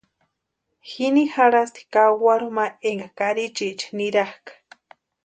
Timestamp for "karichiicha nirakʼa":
3.17-4.51